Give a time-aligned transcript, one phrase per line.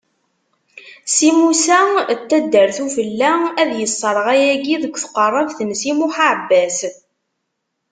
[1.13, 1.91] Si Musa n
[2.29, 6.77] taddart ufella, ad isserɣ ayagi deg tqeṛṛabt n Si Muḥ Aɛebbas.